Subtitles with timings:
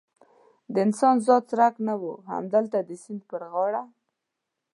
[0.73, 2.03] د انسان ذات څرک نه و،
[2.33, 3.83] همدلته د سیند پر غاړه.